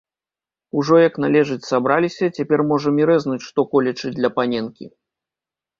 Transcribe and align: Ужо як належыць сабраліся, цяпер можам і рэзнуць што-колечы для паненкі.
Ужо 0.79 0.95
як 1.07 1.15
належыць 1.25 1.67
сабраліся, 1.71 2.31
цяпер 2.41 2.59
можам 2.73 2.93
і 3.03 3.09
рэзнуць 3.11 3.41
што-колечы 3.47 4.07
для 4.19 4.29
паненкі. 4.41 4.85